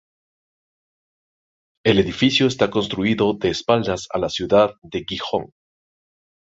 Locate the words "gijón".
5.07-5.51